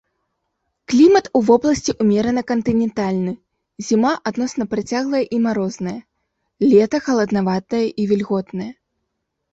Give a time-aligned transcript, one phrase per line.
[0.93, 3.33] Клімат у вобласці ўмерана кантынентальны,
[3.89, 5.97] зіма адносна працяглая і марозная,
[6.73, 8.71] лета халаднаватае і вільготнае.